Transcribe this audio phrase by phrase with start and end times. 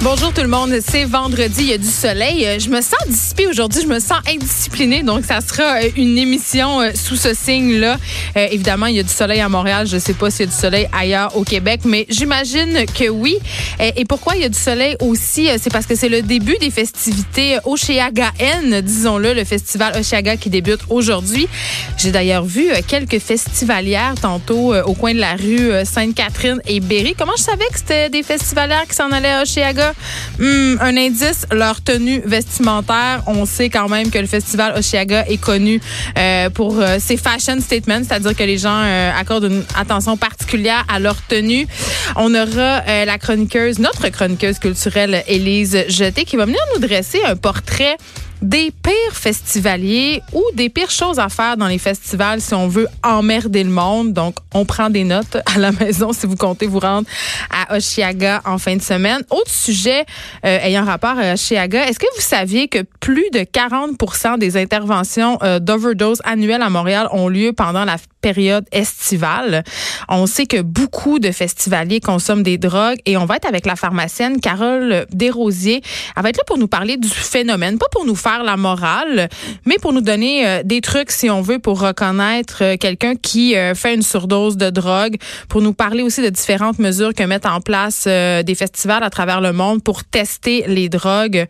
[0.00, 2.46] Bonjour tout le monde, c'est vendredi, il y a du soleil.
[2.46, 6.16] Euh, je me sens dissipée aujourd'hui, je me sens indisciplinée, donc ça sera euh, une
[6.16, 7.98] émission euh, sous ce signe-là.
[8.36, 10.52] évidemment, il y a du soleil à Montréal, je ne sais pas s'il y a
[10.52, 13.38] du soleil ailleurs au Québec, mais j'imagine que oui.
[13.80, 16.70] Et pourquoi il y a du soleil aussi, c'est parce que c'est le début des
[16.70, 17.58] festivités
[18.38, 21.48] N, disons-le, le festival Oshiaga qui débute aujourd'hui.
[21.96, 27.14] J'ai d'ailleurs vu quelques festivalières tantôt au coin de la rue Sainte-Catherine et Berry.
[27.18, 29.87] Comment je savais que c'était des festivalières qui s'en allaient à Oshiaga?
[30.38, 33.22] Hmm, un indice, leur tenue vestimentaire.
[33.26, 35.80] On sait quand même que le festival Oshiaga est connu
[36.16, 40.84] euh, pour euh, ses fashion statements, c'est-à-dire que les gens euh, accordent une attention particulière
[40.88, 41.66] à leur tenue.
[42.16, 47.36] On aura la chroniqueuse, notre chroniqueuse culturelle, Élise Jeté, qui va venir nous dresser un
[47.36, 47.96] portrait
[48.42, 52.88] des pires festivaliers ou des pires choses à faire dans les festivals si on veut
[53.02, 54.12] emmerder le monde.
[54.12, 57.08] Donc, on prend des notes à la maison si vous comptez vous rendre
[57.50, 59.22] à Oshiaga en fin de semaine.
[59.30, 60.04] Autre sujet
[60.44, 65.38] euh, ayant rapport à Oshiaga, est-ce que vous saviez que plus de 40% des interventions
[65.42, 69.64] euh, d'overdose annuelles à Montréal ont lieu pendant la période estivale?
[70.08, 73.76] On sait que beaucoup de festivaliers consomment des drogues et on va être avec la
[73.76, 75.82] pharmacienne Carole Desrosiers.
[76.16, 79.28] Elle va être là pour nous parler du phénomène, pas pour nous faire la morale,
[79.66, 83.56] mais pour nous donner euh, des trucs, si on veut, pour reconnaître euh, quelqu'un qui
[83.56, 85.16] euh, fait une surdose de drogue,
[85.48, 89.40] pour nous parler aussi de différentes mesures que mettent en place des festivals à travers
[89.40, 91.46] le monde pour tester les drogues,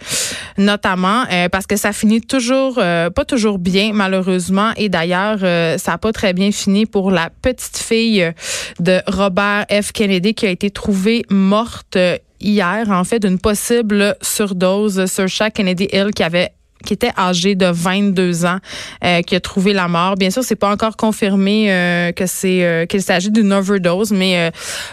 [0.56, 4.70] notamment parce que ça finit toujours, pas toujours bien, malheureusement.
[4.76, 6.50] Et d'ailleurs, ça n'a pas très bien
[6.91, 8.32] pour la petite fille
[8.80, 9.92] de Robert F.
[9.92, 11.96] Kennedy qui a été trouvée morte
[12.41, 16.52] hier, en fait, d'une possible surdose sur chaque Kennedy Hill qui avait
[16.84, 18.58] qui était âgé de 22 ans,
[19.04, 20.14] euh, qui a trouvé la mort.
[20.14, 24.52] Bien sûr, c'est pas encore confirmé euh, que c'est euh, qu'il s'agit d'une overdose, mais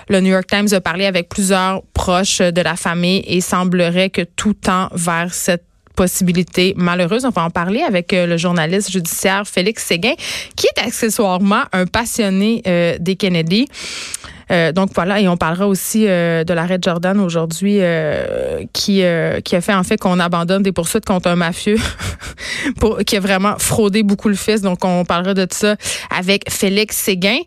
[0.10, 4.24] le New York Times a parlé avec plusieurs proches de la famille et semblerait que
[4.24, 5.64] tout tend vers cette
[5.96, 7.26] possibilité malheureuse.
[7.26, 10.14] On va en parler avec le journaliste judiciaire Félix Séguin,
[10.56, 12.62] qui est accessoirement un passionné
[13.00, 13.68] des Kennedy.
[14.52, 19.42] Euh, donc voilà, et on parlera aussi euh, de l'arrêt Jordan aujourd'hui euh, qui a
[19.42, 21.78] fait en fait qu'on abandonne des poursuites contre un mafieux
[23.08, 24.62] qui a vraiment fraudé beaucoup le fils.
[24.62, 25.76] Donc on parlera de ça
[26.16, 27.40] avec Félix Séguin.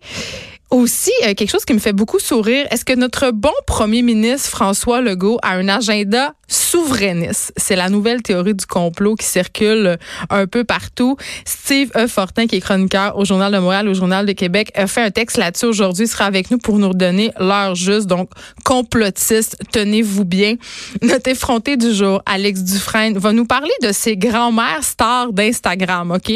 [0.71, 5.01] Aussi, quelque chose qui me fait beaucoup sourire, est-ce que notre bon premier ministre François
[5.01, 7.55] Legault a un agenda souverainiste?
[7.57, 9.97] C'est la nouvelle théorie du complot qui circule
[10.29, 11.17] un peu partout.
[11.47, 12.07] Steve E.
[12.07, 15.11] Fortin, qui est chroniqueur au Journal de Montréal, au Journal de Québec, a fait un
[15.11, 16.05] texte là-dessus aujourd'hui.
[16.05, 18.07] Il sera avec nous pour nous redonner l'heure juste.
[18.07, 18.29] Donc,
[18.63, 20.57] complotiste, tenez-vous bien.
[21.01, 26.31] Notre effronté du jour, Alex Dufresne, va nous parler de ses grands-mères stars d'Instagram, OK?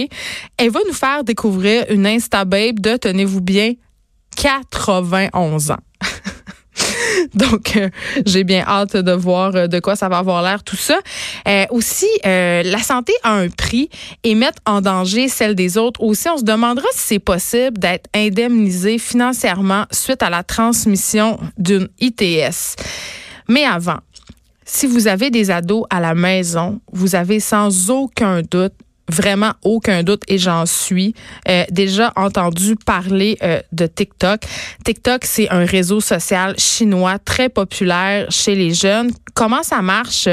[0.57, 3.75] Elle va nous faire découvrir une Insta-babe de, tenez-vous bien,
[4.37, 5.77] 91 ans.
[7.35, 7.89] Donc, euh,
[8.27, 10.99] j'ai bien hâte de voir euh, de quoi ça va avoir l'air tout ça.
[11.47, 13.89] Euh, aussi, la santé a un prix
[14.23, 16.03] et mettre en danger celle des autres.
[16.03, 21.89] Aussi, on se demandera si c'est possible d'être indemnisé financièrement suite à la transmission d'une
[22.01, 22.77] ITS.
[23.49, 23.99] Mais avant,
[24.65, 28.75] si vous avez des ados à la maison, vous avez sans aucun doute
[29.13, 31.15] vraiment aucun doute et j'en suis
[31.49, 34.41] euh, déjà entendu parler euh, de TikTok.
[34.85, 39.11] TikTok, c'est un réseau social chinois très populaire chez les jeunes.
[39.35, 40.29] Comment ça marche?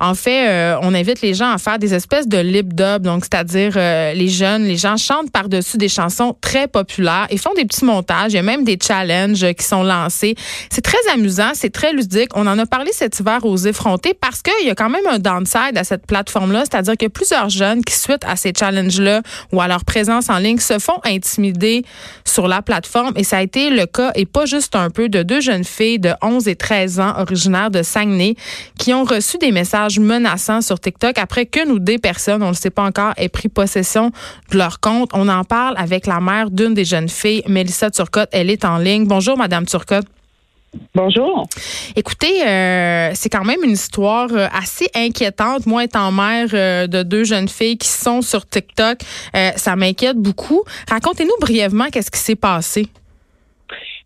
[0.00, 3.24] En fait, euh, on invite les gens à faire des espèces de lip dub, donc
[3.24, 3.74] c'est-à-dire
[4.14, 8.32] les jeunes, les gens chantent par-dessus des chansons très populaires et font des petits montages.
[8.32, 10.34] Il y a même des challenges qui sont lancés.
[10.70, 12.30] C'est très amusant, c'est très ludique.
[12.34, 15.18] On en a parlé cet hiver aux effrontés parce qu'il y a quand même un
[15.18, 19.22] downside à cette plateforme-là, c'est-à-dire qu'il y a plusieurs jeunes qui souhaitent à ces challenges-là
[19.52, 21.84] ou à leur présence en ligne se font intimider
[22.24, 23.12] sur la plateforme.
[23.16, 25.98] Et ça a été le cas, et pas juste un peu, de deux jeunes filles
[25.98, 28.36] de 11 et 13 ans originaires de Saguenay
[28.78, 32.50] qui ont reçu des messages menaçants sur TikTok après qu'une ou des personnes, on ne
[32.50, 34.10] le sait pas encore, aient pris possession
[34.50, 35.10] de leur compte.
[35.12, 38.28] On en parle avec la mère d'une des jeunes filles, Mélissa Turcotte.
[38.32, 39.06] Elle est en ligne.
[39.06, 40.06] Bonjour, Madame Turcotte.
[40.94, 41.46] Bonjour.
[41.96, 45.66] Écoutez, euh, c'est quand même une histoire euh, assez inquiétante.
[45.66, 48.98] Moi, étant mère euh, de deux jeunes filles qui sont sur TikTok,
[49.56, 50.62] ça m'inquiète beaucoup.
[50.88, 52.88] Racontez-nous brièvement qu'est-ce qui s'est passé.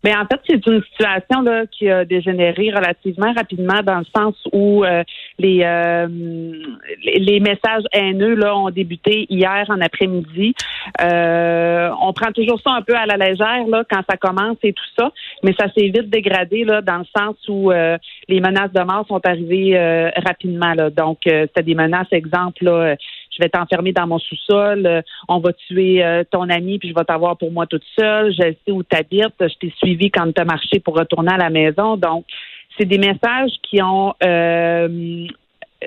[0.03, 4.35] Mais en fait, c'est une situation là qui a dégénéré relativement rapidement dans le sens
[4.53, 5.03] où euh,
[5.37, 6.07] les, euh,
[7.03, 10.53] les messages haineux là ont débuté hier en après-midi.
[11.01, 14.73] Euh, on prend toujours ça un peu à la légère là quand ça commence et
[14.73, 15.11] tout ça,
[15.43, 19.21] mais ça s'est vite dégradé là dans le sens où les menaces de mort sont
[19.25, 20.89] arrivées rapidement là.
[20.89, 22.95] Donc c'était des menaces exemple là
[23.39, 26.93] je vais t'enfermer dans mon sous-sol, euh, on va tuer euh, ton ami, puis je
[26.93, 30.31] vais t'avoir pour moi toute seule, je sais où tu habites, je t'ai suivi quand
[30.33, 31.95] tu as marché pour retourner à la maison.
[31.95, 32.25] Donc,
[32.77, 35.25] c'est des messages qui ont euh,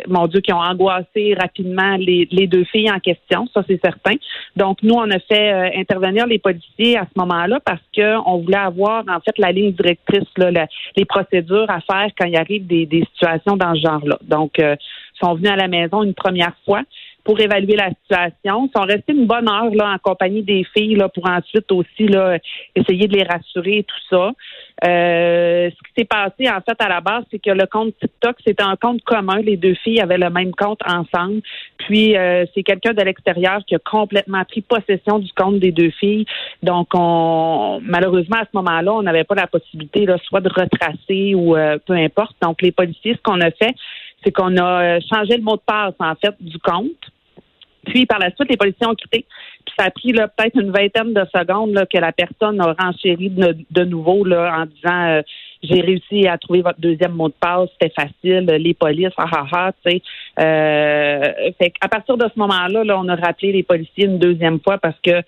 [0.09, 4.15] mon Dieu, qui ont angoissé rapidement les, deux filles en question, ça c'est certain.
[4.57, 9.05] Donc nous, on a fait intervenir les policiers à ce moment-là parce qu'on voulait avoir
[9.07, 10.67] en fait la ligne directrice, là,
[10.97, 14.19] les procédures à faire quand il arrive des, situations dans ce genre-là.
[14.23, 14.79] Donc, ils
[15.23, 16.83] sont venus à la maison une première fois
[17.25, 18.67] pour évaluer la situation.
[18.67, 22.07] Ils sont restés une bonne heure là en compagnie des filles là pour ensuite aussi
[22.09, 22.39] là
[22.75, 24.33] essayer de les rassurer et tout ça.
[24.85, 28.37] Euh, ce qui s'est passé en fait à la base, c'est que le compte TikTok
[28.45, 29.41] c'était un compte commun.
[29.43, 31.43] Les deux filles avaient le même compte ensemble.
[31.79, 35.91] Puis euh, c'est quelqu'un de l'extérieur qui a complètement pris possession du compte des deux
[35.91, 36.27] filles.
[36.63, 41.35] Donc on malheureusement à ce moment-là, on n'avait pas la possibilité là, soit de retracer
[41.35, 42.35] ou euh, peu importe.
[42.43, 43.75] Donc les policiers, ce qu'on a fait,
[44.25, 46.91] c'est qu'on a changé le mot de passe en fait du compte.
[47.85, 49.27] Puis par la suite, les policiers ont quitté.
[49.65, 53.31] Puis ça a pris peut-être une vingtaine de secondes là, que la personne a renchéri
[53.31, 55.23] de, nouveau là, en disant euh,
[55.63, 59.47] j'ai réussi à trouver votre deuxième mot de passe, c'était facile, les polices, ah ah
[59.53, 60.03] ah, tu sais.
[60.39, 64.61] Euh, fait à partir de ce moment-là, là, on a rappelé les policiers une deuxième
[64.61, 65.23] fois parce que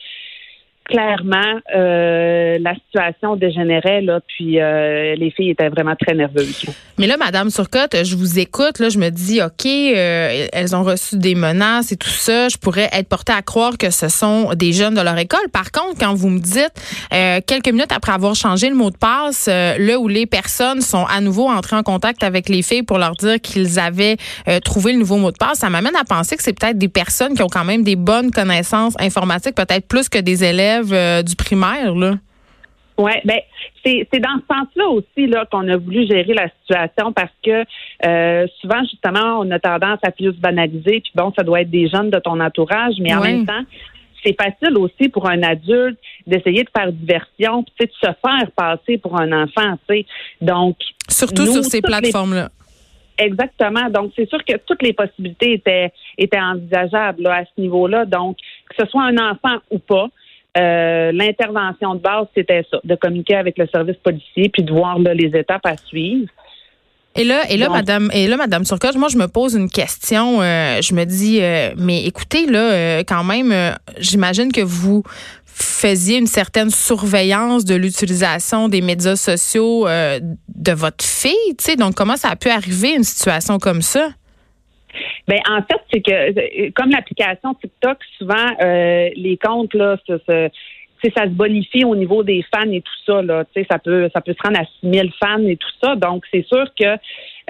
[0.85, 6.67] clairement, euh, la situation dégénérait, là, puis euh, les filles étaient vraiment très nerveuses.
[6.99, 10.83] Mais là, Madame Surcotte, je vous écoute, là, je me dis, OK, euh, elles ont
[10.83, 14.53] reçu des menaces et tout ça, je pourrais être portée à croire que ce sont
[14.55, 15.49] des jeunes de leur école.
[15.53, 16.73] Par contre, quand vous me dites,
[17.47, 21.21] quelques minutes après avoir changé le mot de passe, là où les personnes sont à
[21.21, 24.17] nouveau entrées en contact avec les filles pour leur dire qu'ils avaient
[24.65, 27.35] trouvé le nouveau mot de passe, ça m'amène à penser que c'est peut-être des personnes
[27.35, 31.37] qui ont quand même des bonnes connaissances informatiques, peut-être plus que des élèves euh, du
[31.37, 32.15] primaire, là?
[32.97, 33.41] Oui, ben
[33.85, 37.65] c'est dans ce sens-là aussi là qu'on a voulu gérer la situation parce que
[38.07, 41.89] euh, souvent justement on a tendance à plus banaliser puis bon ça doit être des
[41.89, 43.63] jeunes de ton entourage mais en même temps
[44.25, 48.97] c'est facile aussi pour un adulte d'essayer de faire diversion puis de se faire passer
[48.97, 50.07] pour un enfant tu sais
[50.41, 50.77] donc
[51.09, 52.49] surtout sur ces plateformes là
[53.17, 53.89] Exactement.
[53.91, 58.07] Donc, c'est sûr que toutes les possibilités étaient, étaient envisageables là, à ce niveau-là.
[58.07, 58.37] Donc,
[58.69, 60.09] que ce soit un enfant ou pas,
[60.57, 64.99] euh, l'intervention de base, c'était ça, de communiquer avec le service policier puis de voir
[64.99, 66.29] les étapes à suivre.
[67.17, 70.43] Et là, et là, madame, et là, madame Turcotte, moi, je me pose une question.
[70.43, 73.55] Euh, je me dis, euh, mais écoutez, là, quand même,
[73.99, 75.05] j'imagine que vous
[75.45, 81.77] faisiez une certaine surveillance de l'utilisation des médias sociaux de votre fille, tu sais.
[81.77, 84.09] Donc, comment ça a pu arriver une situation comme ça?
[85.29, 90.15] Ben en fait, c'est que euh, comme l'application TikTok, souvent euh, les comptes là, ça,
[90.27, 90.49] ça,
[91.17, 93.45] ça se bonifie au niveau des fans et tout ça là.
[93.71, 95.97] Ça peut ça peut se rendre à 6000 fans et tout ça.
[95.97, 96.97] Donc c'est sûr que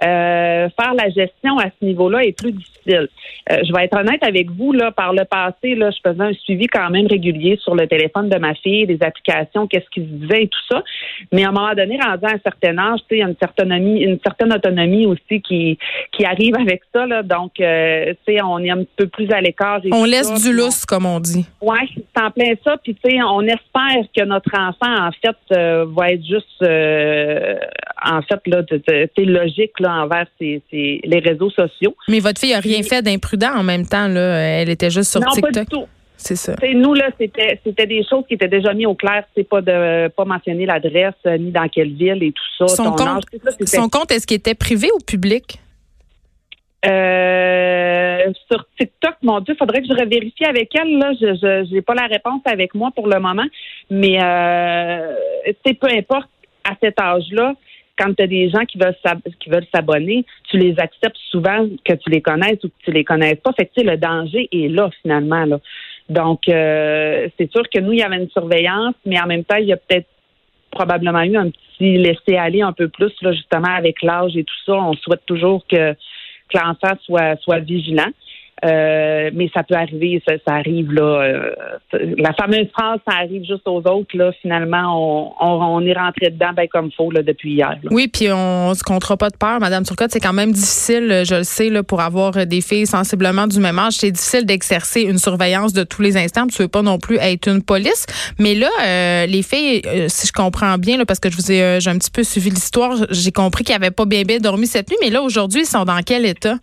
[0.03, 3.09] euh, faire la gestion à ce niveau-là est plus difficile.
[3.51, 6.33] Euh, je vais être honnête avec vous, là, par le passé, là, je faisais un
[6.33, 10.45] suivi quand même régulier sur le téléphone de ma fille, des applications, qu'est-ce qu'ils disaient
[10.45, 10.83] et tout ça.
[11.33, 13.67] Mais à un moment donné, rendu à un certain âge, il y a une certaine
[13.67, 15.79] autonomie, une certaine autonomie aussi qui,
[16.13, 17.07] qui arrive avec ça.
[17.07, 17.23] Là.
[17.23, 19.81] Donc, euh, tu sais, on est un peu plus à l'écart.
[19.93, 21.47] On laisse du lousse, comme on dit.
[21.61, 22.77] Oui, c'est en plein ça.
[22.83, 28.41] Puis, tu sais, on espère que notre enfant, en fait, va être juste, en fait,
[28.47, 28.63] là,
[29.17, 31.97] c'est logique, envers les réseaux sociaux.
[32.09, 34.39] Mais votre fille a rien fait d'imprudent en même temps, là.
[34.61, 35.53] Elle était juste sur TikTok.
[35.53, 35.87] Pas du tout.
[36.17, 36.55] C'est ça.
[36.75, 39.25] nous, là, c'était, c'était des choses qui étaient déjà mises au clair.
[39.37, 42.69] C'est pas de pas mentionner l'adresse, euh, ni dans quelle ville et tout ça.
[42.69, 43.25] Son, compte,
[43.67, 45.59] son compte, est-ce qu'il était privé ou public?
[46.87, 50.99] Euh, sur TikTok, mon Dieu, faudrait que je revérifie avec elle.
[50.99, 53.47] Là, je n'ai pas la réponse avec moi pour le moment,
[53.91, 55.13] mais euh,
[55.65, 56.29] peu importe
[56.65, 57.55] à cet âge-là,
[57.99, 58.97] quand tu as des gens qui veulent
[59.41, 63.05] qui veulent s'abonner, tu les acceptes souvent que tu les connaisses ou que tu les
[63.05, 63.53] connaisses pas.
[63.53, 65.45] Fait que le danger est là finalement.
[65.45, 65.61] Là.
[66.09, 69.57] Donc euh, c'est sûr que nous, il y avait une surveillance, mais en même temps,
[69.57, 70.09] il y a peut-être
[70.71, 74.61] probablement eu un petit laisser aller un peu plus là, justement avec l'âge et tout
[74.67, 74.75] ça.
[74.75, 78.11] On souhaite toujours que, que l'enfant soit soit vigilant.
[78.65, 81.03] Euh, mais ça peut arriver, ça, arrive là.
[81.03, 81.51] Euh,
[82.17, 84.17] la fameuse phrase, ça arrive juste aux autres.
[84.17, 87.77] Là, finalement, on, est rentré dedans ben comme faut là, depuis hier.
[87.91, 90.13] Oui, puis on se comptera pas de peur, Madame Turcotte.
[90.13, 93.79] C'est quand même difficile, je le sais, là, pour avoir des filles sensiblement du même
[93.79, 93.95] âge.
[93.95, 96.47] C'est difficile d'exercer une surveillance de tous les instants.
[96.47, 98.07] Tu veux pas non plus être une police.
[98.39, 101.81] Mais là, euh, les filles, si je comprends bien, là, parce que je vous ai,
[101.81, 104.89] j'ai un petit peu suivi l'histoire, j'ai compris qu'ils n'avaient pas bien bien dormi cette
[104.89, 104.97] nuit.
[105.03, 106.55] Mais là, aujourd'hui, ils sont dans quel état?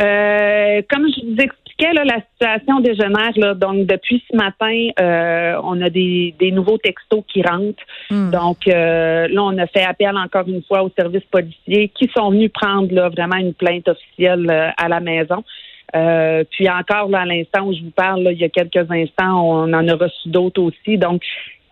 [0.00, 3.32] Euh, comme je vous expliquais, là, la situation dégénère.
[3.36, 7.82] Là, donc, depuis ce matin, euh, on a des, nouveaux textos qui rentrent.
[8.10, 8.30] Hmm.
[8.30, 12.30] Donc, euh, là, on a fait appel encore une fois aux services policiers qui sont
[12.30, 15.44] venus prendre là, vraiment une plainte officielle à la maison.
[15.92, 19.72] puis encore, là, à l'instant où je vous parle, il y a quelques instants, on
[19.72, 20.96] en a reçu d'autres aussi.
[20.96, 21.22] Donc,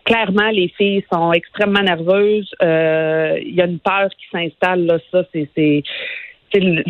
[0.03, 2.51] clairement, les filles sont extrêmement nerveuses.
[2.61, 4.85] Il y a une peur qui s'installe.
[4.85, 5.83] Là, ça, c'est
[6.51, 6.83] c'est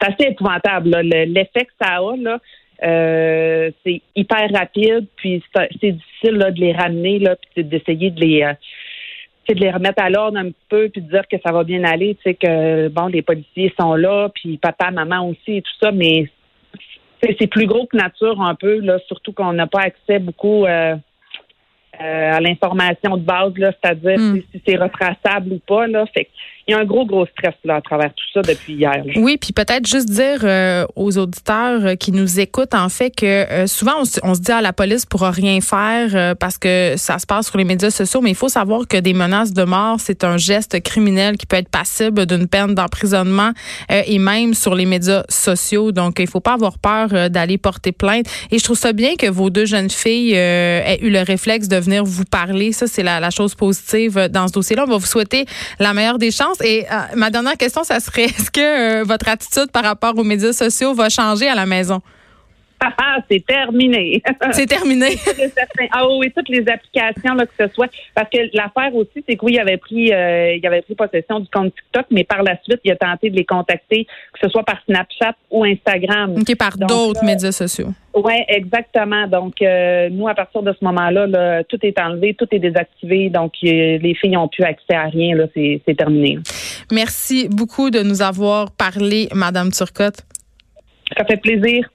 [0.00, 0.90] assez épouvantable.
[1.00, 2.38] L'effet que ça a, là,
[2.82, 8.20] euh, c'est hyper rapide, puis c'est difficile là, de les ramener, là, puis d'essayer de
[8.20, 8.52] les euh,
[9.48, 12.16] de les remettre à l'ordre un peu, puis de dire que ça va bien aller,
[12.16, 15.92] tu sais que bon, les policiers sont là, puis papa, maman aussi et tout ça,
[15.92, 16.28] mais
[17.22, 20.96] c'est plus gros que nature un peu, là, surtout qu'on n'a pas accès beaucoup euh,
[22.00, 24.40] à l'information de base, là, c'est-à-dire hmm.
[24.52, 26.04] si, c'est retraçable ou pas, là.
[26.06, 26.28] Fait
[26.68, 29.04] il y a un gros, gros stress là, à travers tout ça depuis hier.
[29.14, 33.24] Oui, puis peut-être juste dire euh, aux auditeurs euh, qui nous écoutent, en fait, que
[33.24, 37.26] euh, souvent, on, se dit à la police pourra rien faire parce que ça se
[37.26, 40.24] passe sur les médias sociaux, mais il faut savoir que des menaces de mort, c'est
[40.24, 43.52] un geste criminel qui peut être passible d'une peine d'emprisonnement
[43.88, 45.92] et même sur les médias sociaux.
[45.92, 48.26] Donc, il faut pas avoir peur d'aller porter plainte.
[48.50, 51.76] Et je trouve ça bien que vos deux jeunes filles aient eu le réflexe de
[51.76, 52.72] venir vous parler.
[52.72, 54.84] Ça, c'est la, la chose positive dans ce dossier-là.
[54.86, 55.46] On va vous souhaiter
[55.78, 56.55] la meilleure des chances.
[56.62, 60.24] Et euh, ma dernière question, ça serait est-ce que euh, votre attitude par rapport aux
[60.24, 62.00] médias sociaux va changer à la maison?
[62.80, 64.22] Ah, c'est terminé.
[64.52, 65.16] C'est terminé.
[65.92, 67.88] ah oui, toutes les applications là, que ce soit.
[68.14, 71.40] Parce que l'affaire aussi, c'est que oui, il avait pris euh, il avait pris possession
[71.40, 74.48] du compte TikTok, mais par la suite, il a tenté de les contacter, que ce
[74.48, 76.34] soit par Snapchat ou Instagram.
[76.38, 77.88] OK, par d'autres médias sociaux.
[78.14, 79.26] Oui, exactement.
[79.26, 83.28] Donc, euh, nous, à partir de ce moment-là, tout est enlevé, tout est désactivé.
[83.28, 85.36] Donc, les filles n'ont plus accès à rien.
[85.36, 86.38] Là, c'est terminé.
[86.90, 90.22] Merci beaucoup de nous avoir parlé, Madame Turcotte.
[91.16, 91.88] Ça fait plaisir.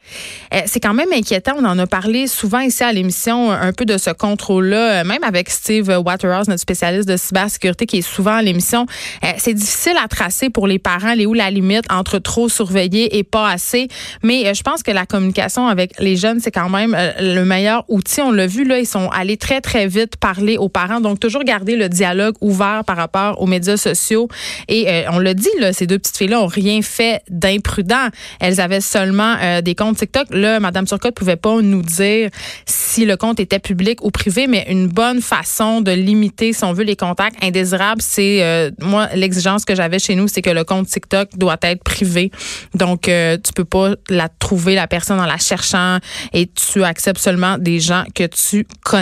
[0.51, 1.53] Euh, c'est quand même inquiétant.
[1.55, 5.23] On en a parlé souvent ici à l'émission, un peu de ce contrôle-là, euh, même
[5.23, 8.87] avec Steve Waterhouse, notre spécialiste de cybersécurité qui est souvent à l'émission.
[9.23, 13.15] Euh, c'est difficile à tracer pour les parents, les où la limite entre trop surveiller
[13.19, 13.89] et pas assez.
[14.23, 18.21] Mais je pense que la communication avec les jeunes, c'est quand même le meilleur outil.
[18.21, 20.99] On l'a vu, là, ils sont allés très, très vite parler aux parents.
[20.99, 24.29] Donc, toujours garder le dialogue ouvert par rapport aux médias sociaux.
[24.67, 28.07] Et on l'a dit, là, ces deux petites filles-là ont rien fait d'imprudent.
[28.39, 30.27] Elles avaient seulement euh, des comptes TikTok.
[30.31, 32.29] Là, Mme Turcotte pouvait pas nous dire
[32.65, 36.73] si le compte était public ou privé, mais une bonne façon de limiter, si on
[36.73, 40.63] veut, les contacts indésirables, c'est euh, moi l'exigence que j'avais chez nous, c'est que le
[40.63, 42.31] compte TikTok doit être privé.
[42.73, 45.97] Donc, euh, tu peux pas la trouver la personne en la cherchant
[46.33, 49.01] et tu acceptes seulement des gens que tu connais.